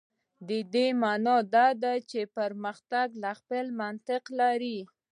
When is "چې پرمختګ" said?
2.09-3.07